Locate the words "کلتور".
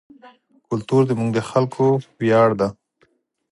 0.67-1.01